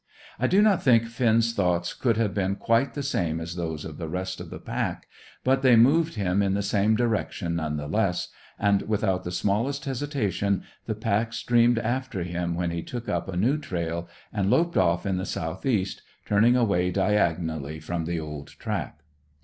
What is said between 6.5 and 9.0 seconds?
the same direction none the less, and,